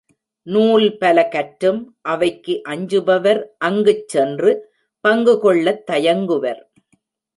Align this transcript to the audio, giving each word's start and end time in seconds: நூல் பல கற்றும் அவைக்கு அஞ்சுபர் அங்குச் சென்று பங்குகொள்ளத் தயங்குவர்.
நூல் 0.47 0.97
பல 0.97 1.27
கற்றும் 1.27 1.81
அவைக்கு 2.01 2.61
அஞ்சுபர் 2.69 3.41
அங்குச் 3.59 4.07
சென்று 4.07 4.53
பங்குகொள்ளத் 5.03 5.83
தயங்குவர். 5.91 6.61